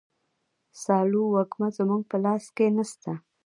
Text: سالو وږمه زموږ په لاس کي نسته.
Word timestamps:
سالو 0.83 1.23
وږمه 1.33 1.67
زموږ 1.77 2.01
په 2.11 2.17
لاس 2.23 2.45
کي 2.55 2.67
نسته. 2.75 3.11